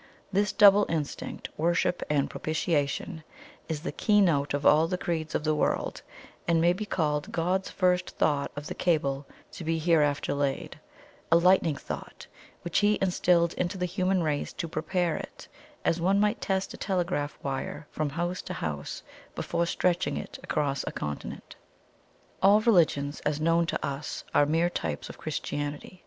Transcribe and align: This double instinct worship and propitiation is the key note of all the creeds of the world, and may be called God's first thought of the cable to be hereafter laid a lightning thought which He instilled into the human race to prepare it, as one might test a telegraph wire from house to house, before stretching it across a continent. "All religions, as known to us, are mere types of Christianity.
This 0.31 0.51
double 0.51 0.87
instinct 0.89 1.49
worship 1.57 2.01
and 2.09 2.27
propitiation 2.27 3.23
is 3.69 3.81
the 3.81 3.91
key 3.91 4.19
note 4.19 4.55
of 4.55 4.65
all 4.65 4.87
the 4.87 4.97
creeds 4.97 5.35
of 5.35 5.43
the 5.43 5.53
world, 5.53 6.01
and 6.47 6.59
may 6.59 6.73
be 6.73 6.87
called 6.87 7.31
God's 7.31 7.69
first 7.69 8.09
thought 8.17 8.51
of 8.55 8.65
the 8.65 8.73
cable 8.73 9.27
to 9.51 9.63
be 9.63 9.77
hereafter 9.77 10.33
laid 10.33 10.79
a 11.31 11.37
lightning 11.37 11.75
thought 11.75 12.25
which 12.63 12.79
He 12.79 12.97
instilled 12.99 13.53
into 13.53 13.77
the 13.77 13.85
human 13.85 14.23
race 14.23 14.51
to 14.53 14.67
prepare 14.67 15.17
it, 15.17 15.47
as 15.85 16.01
one 16.01 16.19
might 16.19 16.41
test 16.41 16.73
a 16.73 16.77
telegraph 16.77 17.37
wire 17.43 17.85
from 17.91 18.09
house 18.09 18.41
to 18.41 18.53
house, 18.55 19.03
before 19.35 19.67
stretching 19.67 20.17
it 20.17 20.39
across 20.41 20.83
a 20.87 20.91
continent. 20.91 21.55
"All 22.41 22.59
religions, 22.61 23.19
as 23.19 23.39
known 23.39 23.67
to 23.67 23.85
us, 23.85 24.23
are 24.33 24.47
mere 24.47 24.71
types 24.71 25.09
of 25.09 25.19
Christianity. 25.19 25.99